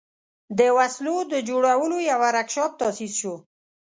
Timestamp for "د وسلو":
0.59-1.15